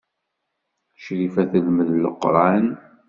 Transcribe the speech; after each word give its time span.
Crifa 1.01 1.43
telmed 1.51 1.89
Leqran. 2.03 2.65